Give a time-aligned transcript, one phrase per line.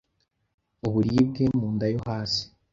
[0.87, 2.43] uburibwe mu nda yo hasi